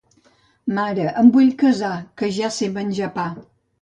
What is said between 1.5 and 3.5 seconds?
casar, que ja sé menjar pa.